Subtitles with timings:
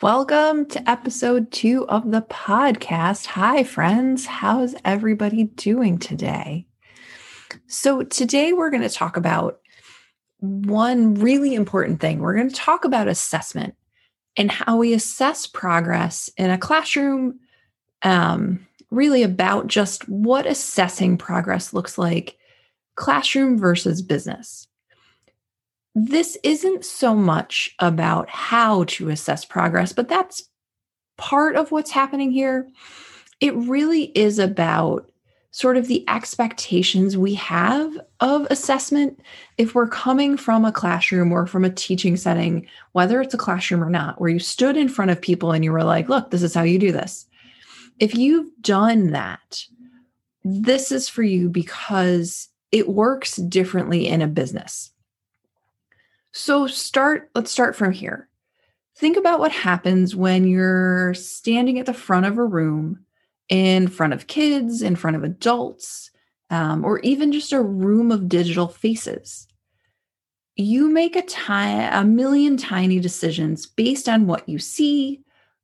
[0.00, 3.26] Welcome to episode two of the podcast.
[3.26, 4.26] Hi, friends.
[4.26, 6.68] How's everybody doing today?
[7.66, 9.58] So, today we're going to talk about
[10.38, 12.20] one really important thing.
[12.20, 13.74] We're going to talk about assessment
[14.36, 17.40] and how we assess progress in a classroom,
[18.02, 22.38] um, really about just what assessing progress looks like,
[22.94, 24.67] classroom versus business
[26.06, 30.48] this isn't so much about how to assess progress, but that's
[31.16, 32.68] part of what's happening here.
[33.40, 35.10] It really is about
[35.50, 39.18] sort of the expectations we have of assessment
[39.56, 43.82] if we're coming from a classroom or from a teaching setting, whether it's a classroom
[43.82, 46.42] or not, where you stood in front of people and you were like, look, this
[46.42, 47.26] is how you do this.
[47.98, 49.64] If you've done that,
[50.44, 54.92] this is for you because it works differently in a business.
[56.38, 58.28] So start let's start from here.
[58.96, 63.04] Think about what happens when you're standing at the front of a room
[63.48, 66.12] in front of kids, in front of adults,
[66.50, 69.48] um, or even just a room of digital faces.
[70.54, 75.20] You make a, ti- a million tiny decisions based on what you see,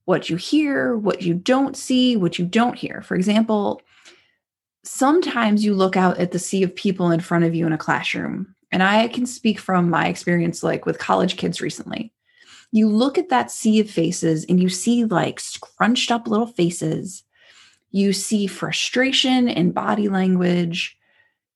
[0.06, 3.00] what you hear, what you don't see, what you don't hear.
[3.00, 3.80] For example,
[4.82, 7.78] sometimes you look out at the sea of people in front of you in a
[7.78, 12.12] classroom and I can speak from my experience, like with college kids recently.
[12.72, 17.22] You look at that sea of faces and you see like scrunched up little faces.
[17.92, 20.98] You see frustration in body language.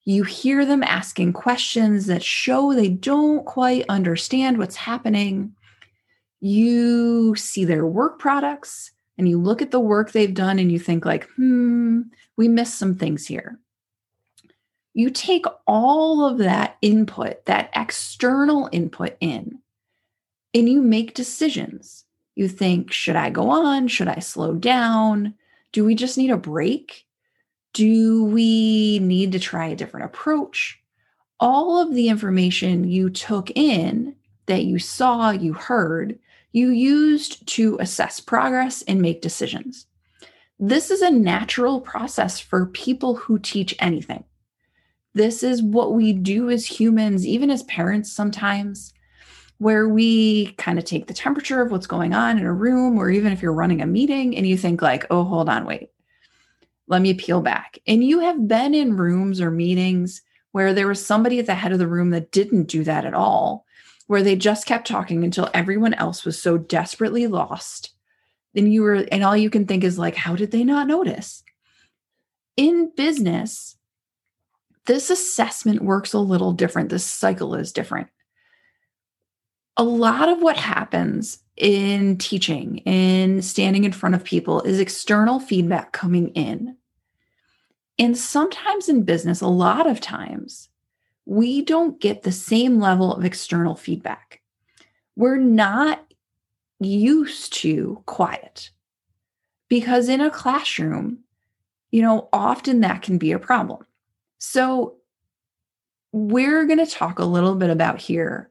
[0.04, 5.56] You hear them asking questions that show they don't quite understand what's happening.
[6.38, 10.78] You see their work products and you look at the work they've done and you
[10.78, 12.02] think like, "Hmm,
[12.36, 13.58] we missed some things here."
[14.98, 19.60] You take all of that input, that external input in,
[20.52, 22.04] and you make decisions.
[22.34, 23.86] You think, should I go on?
[23.86, 25.34] Should I slow down?
[25.70, 27.06] Do we just need a break?
[27.74, 30.80] Do we need to try a different approach?
[31.38, 34.16] All of the information you took in
[34.46, 36.18] that you saw, you heard,
[36.50, 39.86] you used to assess progress and make decisions.
[40.58, 44.24] This is a natural process for people who teach anything.
[45.14, 48.92] This is what we do as humans, even as parents sometimes,
[49.58, 53.10] where we kind of take the temperature of what's going on in a room, or
[53.10, 55.90] even if you're running a meeting and you think, like, oh, hold on, wait,
[56.86, 57.78] let me peel back.
[57.86, 61.72] And you have been in rooms or meetings where there was somebody at the head
[61.72, 63.66] of the room that didn't do that at all,
[64.06, 67.90] where they just kept talking until everyone else was so desperately lost.
[68.54, 71.42] Then you were, and all you can think is like, how did they not notice?
[72.56, 73.76] In business,
[74.88, 76.88] this assessment works a little different.
[76.88, 78.08] This cycle is different.
[79.76, 85.40] A lot of what happens in teaching, in standing in front of people, is external
[85.40, 86.74] feedback coming in.
[87.98, 90.70] And sometimes in business, a lot of times,
[91.26, 94.40] we don't get the same level of external feedback.
[95.16, 96.02] We're not
[96.80, 98.70] used to quiet
[99.68, 101.18] because in a classroom,
[101.90, 103.84] you know, often that can be a problem.
[104.38, 104.94] So,
[106.12, 108.50] we're going to talk a little bit about here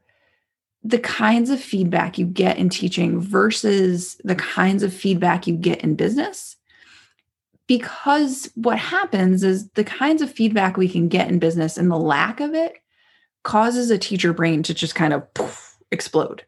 [0.83, 5.83] the kinds of feedback you get in teaching versus the kinds of feedback you get
[5.83, 6.55] in business.
[7.67, 11.97] Because what happens is the kinds of feedback we can get in business and the
[11.97, 12.75] lack of it
[13.43, 16.45] causes a teacher brain to just kind of poof, explode.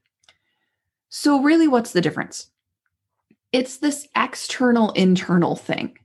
[1.09, 2.47] So, really, what's the difference?
[3.51, 5.97] It's this external internal thing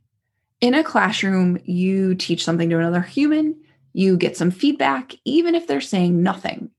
[0.64, 3.54] in a classroom, you teach something to another human,
[3.92, 6.70] you get some feedback, even if they're saying nothing.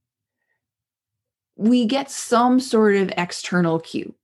[1.56, 4.16] We get some sort of external cue.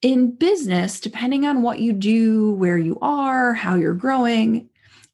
[0.00, 4.70] In business, depending on what you do, where you are, how you're growing,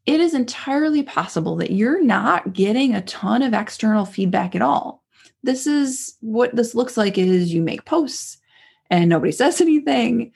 [0.06, 5.02] it is entirely possible that you're not getting a ton of external feedback at all.
[5.42, 8.38] This is what this looks like is you make posts
[8.88, 10.32] and nobody says anything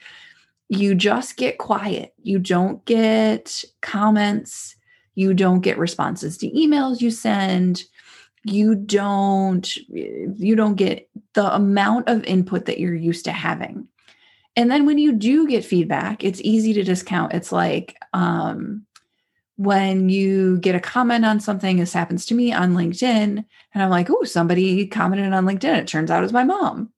[0.69, 2.15] you just get quiet.
[2.23, 4.77] You don't get comments.
[5.15, 7.85] You don't get responses to emails you send.
[8.45, 13.89] You don't you don't get the amount of input that you're used to having.
[14.57, 17.35] And then when you do get feedback, it's easy to discount.
[17.35, 18.87] It's like um,
[19.57, 23.91] when you get a comment on something, this happens to me on LinkedIn, and I'm
[23.91, 25.79] like, oh, somebody commented on LinkedIn.
[25.79, 26.91] It turns out it's my mom.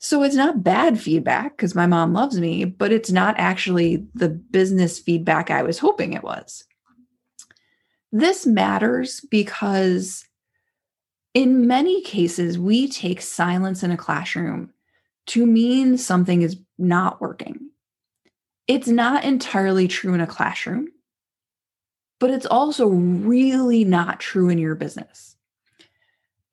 [0.00, 4.28] So it's not bad feedback because my mom loves me, but it's not actually the
[4.28, 6.64] business feedback I was hoping it was.
[8.12, 10.24] This matters because
[11.34, 14.72] in many cases, we take silence in a classroom
[15.26, 17.70] to mean something is not working.
[18.66, 20.88] It's not entirely true in a classroom,
[22.18, 25.36] but it's also really not true in your business.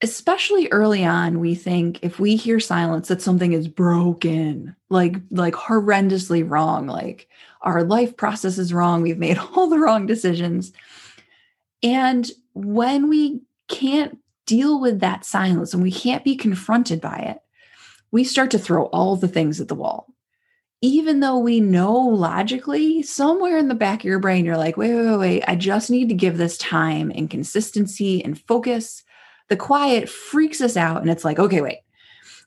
[0.05, 5.55] Especially early on, we think if we hear silence that something is broken, like like
[5.55, 7.27] horrendously wrong, like
[7.61, 10.71] our life process is wrong, we've made all the wrong decisions.
[11.81, 17.39] And when we can't deal with that silence and we can't be confronted by it,
[18.11, 20.13] we start to throw all the things at the wall.
[20.81, 24.93] Even though we know logically, somewhere in the back of your brain, you're like, wait,
[24.93, 29.01] wait, wait, wait, I just need to give this time and consistency and focus.
[29.49, 31.01] The quiet freaks us out.
[31.01, 31.79] And it's like, okay, wait,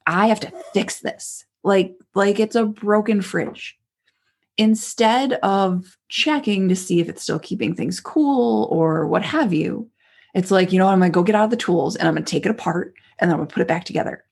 [0.07, 1.45] I have to fix this.
[1.63, 3.77] Like, like it's a broken fridge.
[4.57, 9.89] Instead of checking to see if it's still keeping things cool or what have you,
[10.35, 12.15] it's like, you know, I'm going to go get out of the tools and I'm
[12.15, 14.25] going to take it apart and then I'm going to put it back together.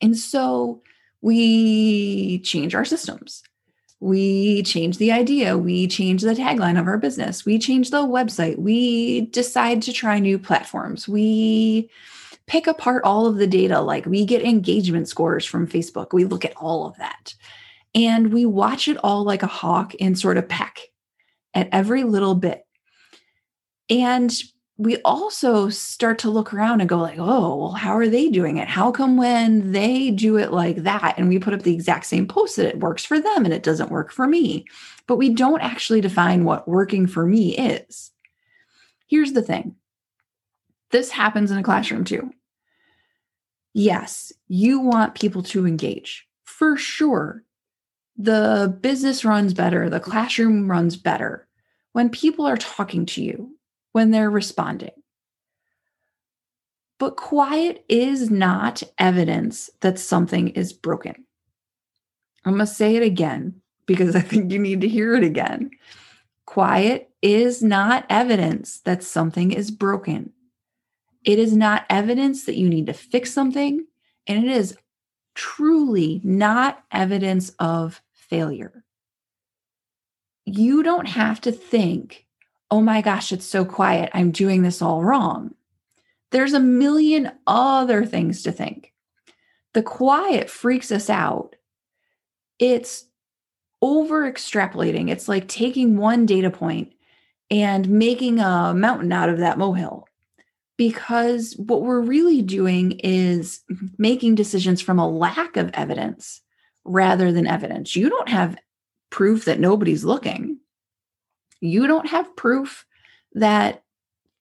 [0.00, 0.82] And so
[1.20, 3.42] we change our systems.
[4.00, 5.56] We change the idea.
[5.56, 7.46] We change the tagline of our business.
[7.46, 8.58] We change the website.
[8.58, 11.08] We decide to try new platforms.
[11.08, 11.90] We
[12.46, 13.80] pick apart all of the data.
[13.80, 16.12] Like we get engagement scores from Facebook.
[16.12, 17.34] We look at all of that
[17.94, 20.80] and we watch it all like a hawk and sort of peck
[21.54, 22.64] at every little bit.
[23.88, 24.30] And
[24.78, 28.58] we also start to look around and go like oh well how are they doing
[28.58, 28.68] it?
[28.68, 32.26] How come when they do it like that and we put up the exact same
[32.26, 34.66] post that it works for them and it doesn't work for me?
[35.06, 38.10] But we don't actually define what working for me is.
[39.06, 39.76] Here's the thing.
[40.90, 42.30] This happens in a classroom too.
[43.72, 46.26] Yes you want people to engage.
[46.44, 47.42] For sure
[48.18, 51.48] the business runs better the classroom runs better.
[51.92, 53.55] When people are talking to you
[53.96, 54.90] when they're responding.
[56.98, 61.24] But quiet is not evidence that something is broken.
[62.44, 65.70] I'm going to say it again because I think you need to hear it again.
[66.44, 70.34] Quiet is not evidence that something is broken.
[71.24, 73.86] It is not evidence that you need to fix something,
[74.26, 74.76] and it is
[75.34, 78.84] truly not evidence of failure.
[80.44, 82.25] You don't have to think
[82.70, 84.10] oh my gosh, it's so quiet.
[84.12, 85.54] I'm doing this all wrong.
[86.32, 88.92] There's a million other things to think.
[89.74, 91.54] The quiet freaks us out.
[92.58, 93.04] It's
[93.82, 95.10] over extrapolating.
[95.10, 96.92] It's like taking one data point
[97.50, 100.08] and making a mountain out of that molehill.
[100.76, 103.60] Because what we're really doing is
[103.96, 106.42] making decisions from a lack of evidence
[106.84, 107.96] rather than evidence.
[107.96, 108.58] You don't have
[109.10, 110.55] proof that nobody's looking
[111.60, 112.84] you don't have proof
[113.32, 113.82] that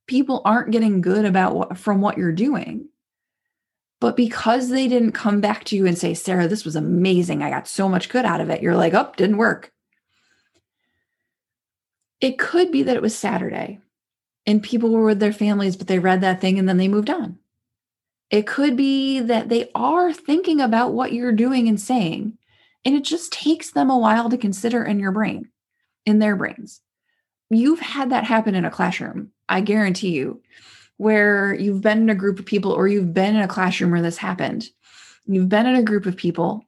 [0.08, 2.88] people aren't getting good about what from what you're doing.
[4.00, 7.42] But because they didn't come back to you and say sarah this was amazing.
[7.42, 9.72] I got so much good out of it you're like oh didn't work.
[12.22, 13.80] It could be that it was saturday
[14.46, 17.10] and people were with their families but they read that thing and then they moved
[17.10, 17.40] on.
[18.32, 22.38] It could be that they are thinking about what you're doing and saying
[22.84, 25.50] and it just takes them a while to consider in your brain
[26.06, 26.82] in their brains
[27.50, 30.42] you've had that happen in a classroom, I guarantee you,
[30.98, 34.02] where you've been in a group of people or you've been in a classroom where
[34.02, 34.68] this happened.
[35.26, 36.66] You've been in a group of people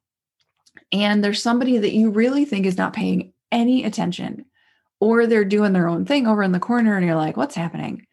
[0.91, 4.45] and there's somebody that you really think is not paying any attention
[4.99, 8.05] or they're doing their own thing over in the corner and you're like, what's happening?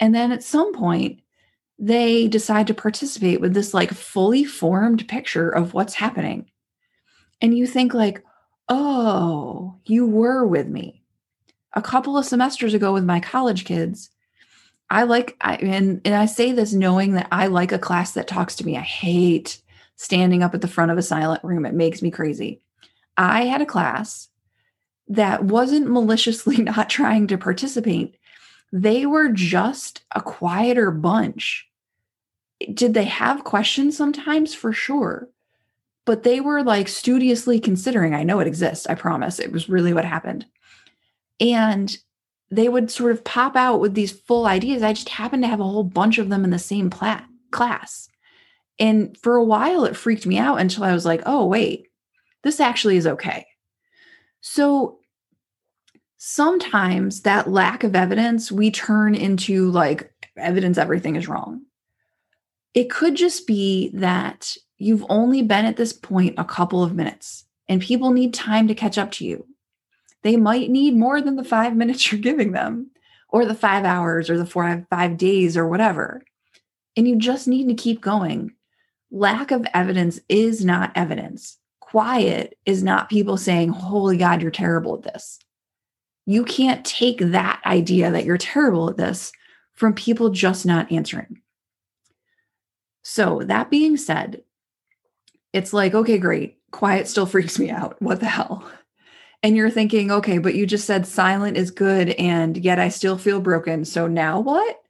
[0.00, 1.20] And then at some point,
[1.78, 6.50] they decide to participate with this like fully formed picture of what's happening.
[7.40, 8.22] And you think like,
[8.68, 10.97] oh, you were with me
[11.72, 14.10] a couple of semesters ago with my college kids.
[14.90, 18.26] I like I and, and I say this knowing that I like a class that
[18.26, 18.76] talks to me.
[18.76, 19.60] I hate
[19.96, 21.66] standing up at the front of a silent room.
[21.66, 22.60] It makes me crazy.
[23.16, 24.28] I had a class
[25.08, 28.16] that wasn't maliciously not trying to participate.
[28.72, 31.66] They were just a quieter bunch.
[32.72, 34.54] Did they have questions sometimes?
[34.54, 35.28] For sure.
[36.04, 38.14] But they were like studiously considering.
[38.14, 38.86] I know it exists.
[38.86, 39.38] I promise.
[39.38, 40.46] It was really what happened.
[41.40, 41.96] And
[42.50, 44.82] they would sort of pop out with these full ideas.
[44.82, 48.08] I just happened to have a whole bunch of them in the same pla- class.
[48.78, 51.88] And for a while, it freaked me out until I was like, oh, wait,
[52.42, 53.46] this actually is okay.
[54.40, 54.98] So
[56.16, 61.62] sometimes that lack of evidence we turn into like evidence everything is wrong.
[62.74, 67.44] It could just be that you've only been at this point a couple of minutes
[67.68, 69.46] and people need time to catch up to you.
[70.22, 72.90] They might need more than the five minutes you're giving them,
[73.28, 76.22] or the five hours, or the four, five days, or whatever.
[76.96, 78.52] And you just need to keep going.
[79.10, 81.58] Lack of evidence is not evidence.
[81.80, 85.38] Quiet is not people saying, Holy God, you're terrible at this.
[86.26, 89.32] You can't take that idea that you're terrible at this
[89.72, 91.40] from people just not answering.
[93.02, 94.42] So, that being said,
[95.54, 96.58] it's like, okay, great.
[96.70, 98.00] Quiet still freaks me out.
[98.02, 98.70] What the hell?
[99.42, 103.16] And you're thinking, okay, but you just said silent is good, and yet I still
[103.16, 103.84] feel broken.
[103.84, 104.80] So now what?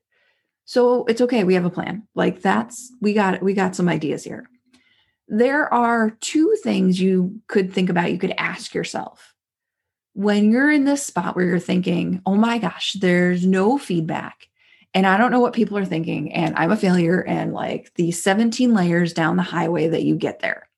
[0.64, 1.44] So it's okay.
[1.44, 2.06] We have a plan.
[2.14, 3.42] Like that's we got it.
[3.42, 4.48] we got some ideas here.
[5.28, 8.10] There are two things you could think about.
[8.10, 9.34] You could ask yourself
[10.14, 14.48] when you're in this spot where you're thinking, oh my gosh, there's no feedback
[14.94, 18.10] and I don't know what people are thinking, and I'm a failure, and like the
[18.10, 20.68] 17 layers down the highway that you get there.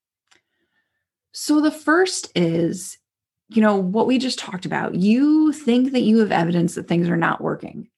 [1.33, 2.99] So the first is,
[3.51, 4.95] you know, what we just talked about.
[4.95, 7.89] You think that you have evidence that things are not working,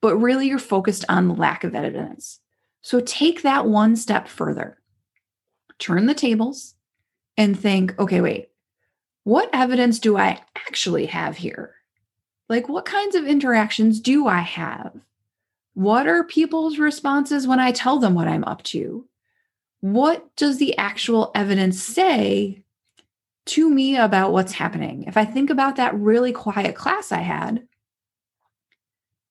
[0.00, 2.38] but really you're focused on the lack of evidence.
[2.82, 4.78] So take that one step further.
[5.78, 6.74] Turn the tables
[7.36, 8.50] and think, okay, wait,
[9.24, 11.74] what evidence do I actually have here?
[12.48, 14.92] Like, what kinds of interactions do I have?
[15.74, 19.06] What are people's responses when I tell them what I'm up to?
[19.80, 22.62] What does the actual evidence say
[23.48, 25.04] to me about what's happening?
[25.04, 27.66] If I think about that really quiet class I had,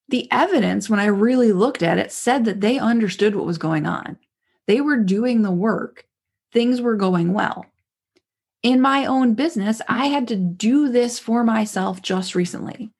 [0.09, 3.85] the evidence, when I really looked at it, said that they understood what was going
[3.85, 4.17] on.
[4.65, 6.05] They were doing the work,
[6.53, 7.65] things were going well.
[8.63, 12.91] In my own business, I had to do this for myself just recently.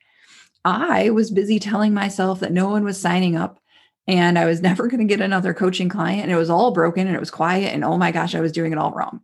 [0.64, 3.60] I was busy telling myself that no one was signing up
[4.08, 7.08] and I was never going to get another coaching client and it was all broken
[7.08, 9.22] and it was quiet and oh my gosh, I was doing it all wrong.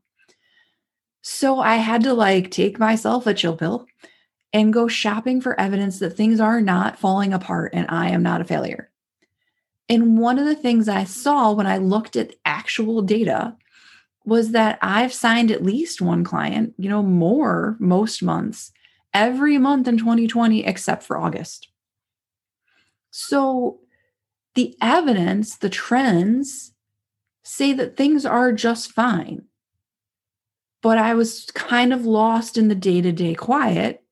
[1.24, 3.88] So I had to like take myself a chill pill
[4.51, 8.42] and go shopping for evidence that things are not falling apart and I am not
[8.42, 8.92] a failure.
[9.88, 13.56] And one of the things I saw when I looked at actual data
[14.25, 18.74] was that I've signed at least one client, you know, more most months
[19.13, 21.70] every month in 2020 except for August.
[23.12, 23.80] So
[24.56, 26.74] the evidence, the trends
[27.44, 29.46] say that things are just fine.
[30.83, 34.03] But I was kind of lost in the day to day quiet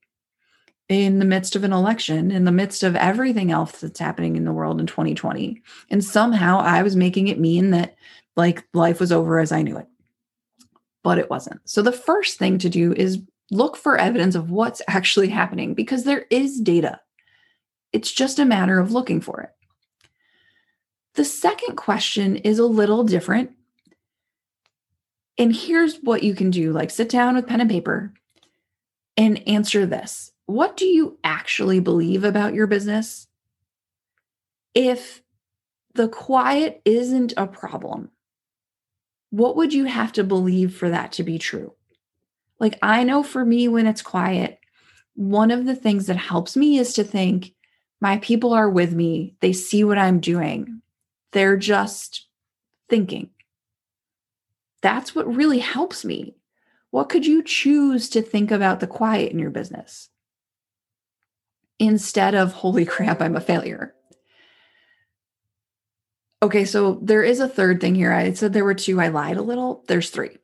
[0.88, 4.44] in the midst of an election, in the midst of everything else that's happening in
[4.44, 5.62] the world in 2020.
[5.90, 7.94] And somehow I was making it mean that
[8.36, 9.86] like life was over as I knew it.
[11.04, 11.60] But it wasn't.
[11.64, 16.04] So the first thing to do is look for evidence of what's actually happening because
[16.04, 17.00] there is data.
[17.92, 19.50] It's just a matter of looking for it.
[21.14, 23.50] The second question is a little different.
[25.38, 28.12] And here's what you can do like sit down with pen and paper
[29.16, 33.26] and answer this What do you actually believe about your business?
[34.74, 35.22] If
[35.94, 38.10] the quiet isn't a problem,
[39.30, 41.74] what would you have to believe for that to be true?
[42.58, 44.60] Like, I know for me, when it's quiet,
[45.14, 47.54] one of the things that helps me is to think
[48.00, 49.34] my people are with me.
[49.40, 50.80] They see what I'm doing.
[51.32, 52.26] They're just
[52.88, 53.30] thinking.
[54.82, 56.36] That's what really helps me.
[56.90, 60.10] What could you choose to think about the quiet in your business
[61.78, 63.94] instead of, holy crap, I'm a failure?
[66.42, 68.12] Okay, so there is a third thing here.
[68.12, 69.00] I said there were two.
[69.00, 69.84] I lied a little.
[69.86, 70.36] There's three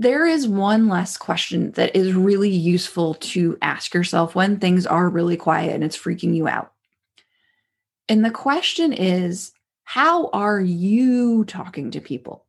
[0.00, 5.10] there is one last question that is really useful to ask yourself when things are
[5.10, 6.72] really quiet and it's freaking you out.
[8.08, 9.52] And the question is
[9.84, 12.46] how are you talking to people?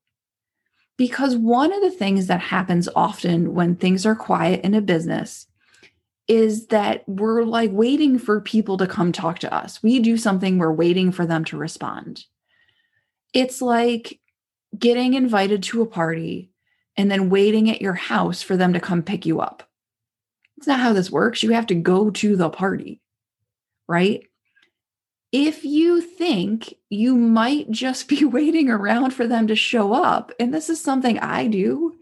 [1.01, 5.47] Because one of the things that happens often when things are quiet in a business
[6.27, 9.81] is that we're like waiting for people to come talk to us.
[9.81, 12.25] We do something, we're waiting for them to respond.
[13.33, 14.19] It's like
[14.77, 16.51] getting invited to a party
[16.95, 19.67] and then waiting at your house for them to come pick you up.
[20.57, 21.41] It's not how this works.
[21.41, 23.01] You have to go to the party,
[23.87, 24.21] right?
[25.31, 30.53] If you think you might just be waiting around for them to show up, and
[30.53, 31.97] this is something I do,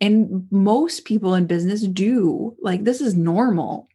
[0.00, 3.88] and most people in business do, like this is normal.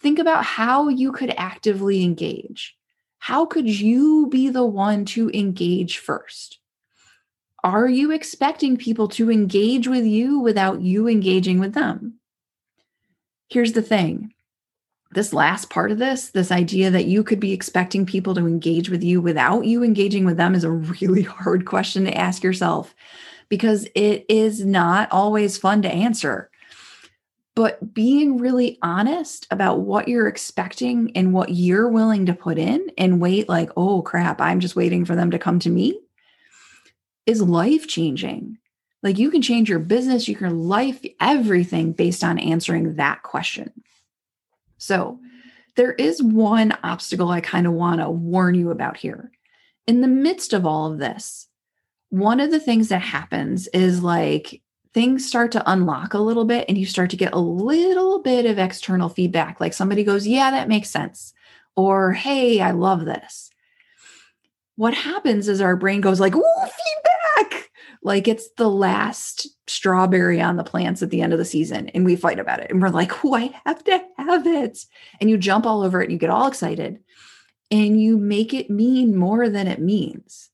[0.00, 2.74] Think about how you could actively engage.
[3.18, 6.58] How could you be the one to engage first?
[7.62, 12.14] Are you expecting people to engage with you without you engaging with them?
[13.48, 14.32] Here's the thing
[15.12, 18.90] this last part of this, this idea that you could be expecting people to engage
[18.90, 22.94] with you without you engaging with them, is a really hard question to ask yourself
[23.48, 26.48] because it is not always fun to answer.
[27.56, 32.90] But being really honest about what you're expecting and what you're willing to put in
[32.96, 36.00] and wait, like, oh crap, I'm just waiting for them to come to me,
[37.26, 38.58] is life changing.
[39.02, 43.72] Like you can change your business, you can life, everything based on answering that question.
[44.80, 45.20] So,
[45.76, 49.30] there is one obstacle I kind of want to warn you about here.
[49.86, 51.46] In the midst of all of this,
[52.08, 56.64] one of the things that happens is like things start to unlock a little bit
[56.68, 59.60] and you start to get a little bit of external feedback.
[59.60, 61.34] Like somebody goes, Yeah, that makes sense.
[61.76, 63.50] Or, Hey, I love this.
[64.76, 66.68] What happens is our brain goes like, Ooh,
[68.10, 72.04] like it's the last strawberry on the plants at the end of the season and
[72.04, 74.84] we fight about it and we're like oh i have to have it?
[75.20, 76.98] And you jump all over it and you get all excited
[77.70, 80.50] and you make it mean more than it means.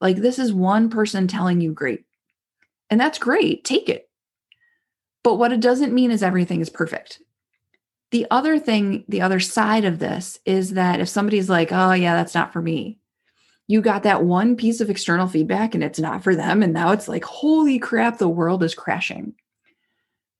[0.00, 2.04] Like this is one person telling you great
[2.90, 4.10] and that's great take it.
[5.22, 7.22] But what it doesn't mean is everything is perfect.
[8.10, 12.16] The other thing the other side of this is that if somebody's like oh yeah
[12.16, 12.98] that's not for me
[13.68, 16.62] you got that one piece of external feedback and it's not for them.
[16.62, 19.34] And now it's like, holy crap, the world is crashing.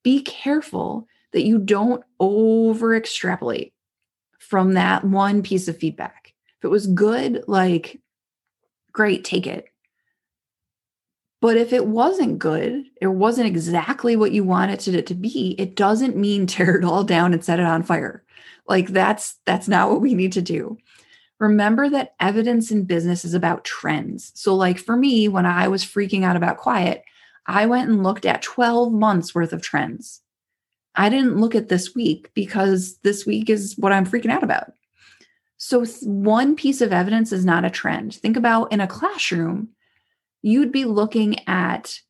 [0.03, 3.75] Be careful that you don't over extrapolate
[4.39, 6.33] from that one piece of feedback.
[6.59, 8.01] If it was good, like,
[8.93, 9.67] great, take it.
[11.43, 15.77] But if it wasn't good, it wasn't exactly what you wanted it to be, it
[15.77, 18.25] doesn't mean tear it all down and set it on fire.
[18.67, 20.79] Like that's that's not what we need to do
[21.39, 24.33] remember that evidence in business is about trends.
[24.35, 27.05] So, like for me, when I was freaking out about quiet,
[27.47, 30.21] I went and looked at 12 months worth of trends.
[30.95, 34.73] I didn't look at this week because this week is what I'm freaking out about.
[35.57, 38.15] So, one piece of evidence is not a trend.
[38.15, 39.69] Think about in a classroom,
[40.43, 42.01] you'd be looking at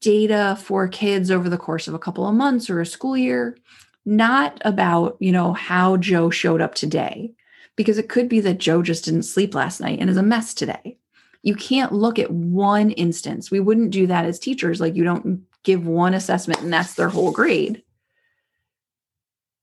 [0.00, 3.56] data for kids over the course of a couple of months or a school year,
[4.04, 7.32] not about, you know, how Joe showed up today
[7.76, 10.54] because it could be that Joe just didn't sleep last night and is a mess
[10.54, 10.98] today.
[11.42, 13.50] You can't look at one instance.
[13.50, 14.80] We wouldn't do that as teachers.
[14.80, 17.82] Like, you don't give one assessment and that's their whole grade.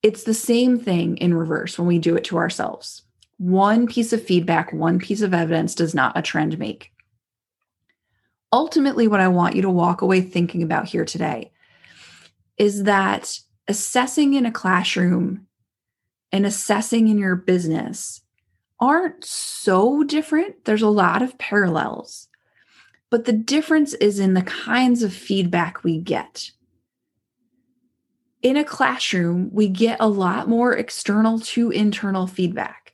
[0.01, 3.03] It's the same thing in reverse when we do it to ourselves.
[3.37, 6.91] One piece of feedback, one piece of evidence does not a trend make.
[8.51, 11.51] Ultimately, what I want you to walk away thinking about here today
[12.57, 15.47] is that assessing in a classroom
[16.31, 18.21] and assessing in your business
[18.79, 20.65] aren't so different.
[20.65, 22.27] There's a lot of parallels,
[23.09, 26.51] but the difference is in the kinds of feedback we get.
[28.41, 32.93] In a classroom, we get a lot more external to internal feedback.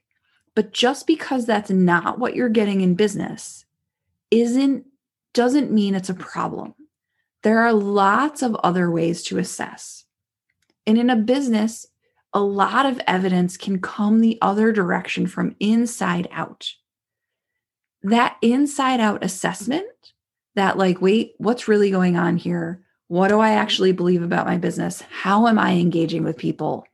[0.55, 3.65] But just because that's not what you're getting in business
[4.31, 4.85] isn't
[5.33, 6.73] doesn't mean it's a problem.
[7.43, 10.05] There are lots of other ways to assess.
[10.87, 11.85] And in a business,
[12.35, 16.69] a lot of evidence can come the other direction from inside out.
[18.03, 19.87] That inside out assessment,
[20.55, 22.83] that like, wait, what's really going on here?
[23.07, 25.01] What do I actually believe about my business?
[25.09, 26.85] How am I engaging with people?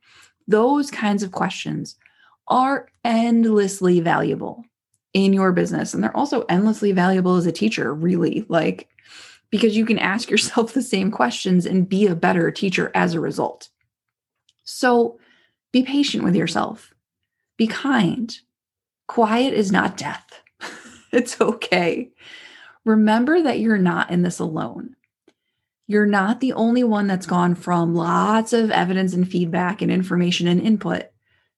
[0.46, 1.96] Those kinds of questions
[2.46, 4.64] are endlessly valuable
[5.12, 5.92] in your business.
[5.92, 8.88] And they're also endlessly valuable as a teacher, really, like,
[9.50, 13.20] because you can ask yourself the same questions and be a better teacher as a
[13.20, 13.70] result.
[14.64, 15.18] So,
[15.72, 16.92] be patient with yourself.
[17.56, 18.36] Be kind.
[19.08, 20.42] Quiet is not death.
[21.12, 22.10] it's okay.
[22.84, 24.96] Remember that you're not in this alone.
[25.86, 30.46] You're not the only one that's gone from lots of evidence and feedback and information
[30.46, 31.04] and input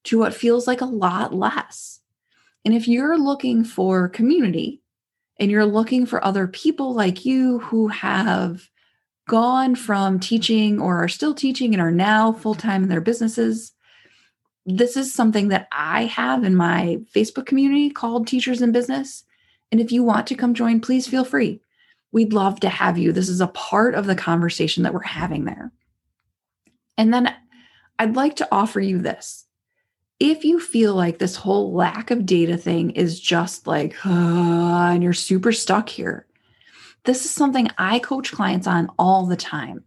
[0.05, 2.01] to what feels like a lot less.
[2.65, 4.81] And if you're looking for community
[5.39, 8.69] and you're looking for other people like you who have
[9.29, 13.74] gone from teaching or are still teaching and are now full time in their businesses,
[14.67, 19.25] this is something that I have in my Facebook community called Teachers in Business.
[19.71, 21.61] And if you want to come join, please feel free.
[22.13, 23.13] We'd love to have you.
[23.13, 25.73] This is a part of the conversation that we're having there.
[26.97, 27.35] And then
[27.99, 29.47] I'd like to offer you this.
[30.21, 35.03] If you feel like this whole lack of data thing is just like, uh, and
[35.03, 36.27] you're super stuck here,
[37.05, 39.85] this is something I coach clients on all the time.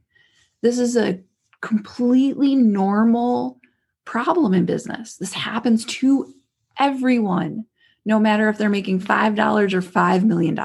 [0.62, 1.20] This is a
[1.62, 3.57] completely normal
[4.08, 5.18] problem in business.
[5.18, 6.34] This happens to
[6.80, 7.66] everyone,
[8.06, 10.58] no matter if they're making $5 or $5 million.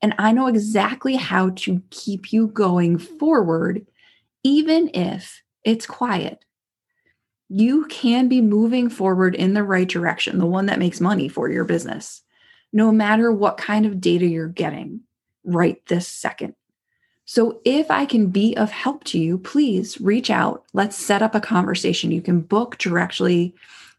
[0.00, 3.86] And I know exactly how to keep you going forward,
[4.42, 6.46] even if it's quiet.
[7.50, 11.50] You can be moving forward in the right direction, the one that makes money for
[11.50, 12.22] your business,
[12.72, 15.00] no matter what kind of data you're getting
[15.44, 16.54] right this second.
[17.26, 20.64] So, if I can be of help to you, please reach out.
[20.74, 22.10] Let's set up a conversation.
[22.10, 23.54] You can book directly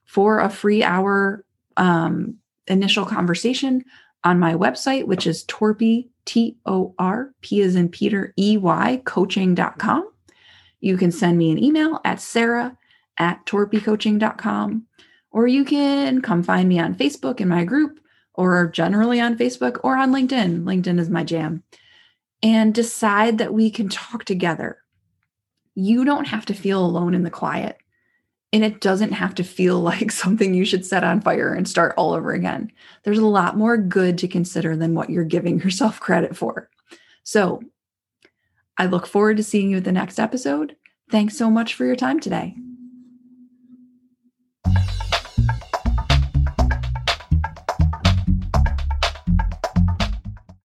[0.06, 1.44] for a free hour
[1.76, 2.36] um,
[2.68, 3.84] initial conversation
[4.24, 9.02] on my website, which is Torpy, T O R P is in Peter, E Y,
[9.06, 10.12] coaching.com.
[10.80, 12.78] You can send me an email at sarah
[13.18, 14.86] at torpycoaching.com,
[15.32, 18.00] or you can come find me on Facebook in my group,
[18.36, 20.64] or generally on Facebook or on LinkedIn.
[20.64, 21.64] LinkedIn is my jam
[22.46, 24.78] and decide that we can talk together.
[25.74, 27.78] You don't have to feel alone in the quiet.
[28.54, 31.96] And it doesn't have to feel like something you should set on fire and start
[31.98, 32.72] all over again.
[33.04, 36.70] There's a lot more good to consider than what you're giving yourself credit for.
[37.24, 37.64] So
[38.78, 40.76] I look forward to seeing you at the next episode.
[41.10, 42.56] Thanks so much for your time today.